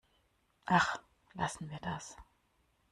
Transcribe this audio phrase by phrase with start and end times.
[0.65, 0.99] Ach,
[1.35, 2.17] lassen wir das!